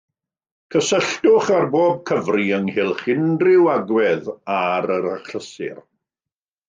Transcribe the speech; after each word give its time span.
Cysylltwch 0.75 1.51
ar 1.57 1.67
bob 1.75 1.99
cyfri 2.11 2.47
ynghylch 2.59 3.03
unrhyw 3.17 3.69
agwedd 3.77 4.33
ar 4.59 4.89
yr 4.99 5.07
achlysur 5.13 5.81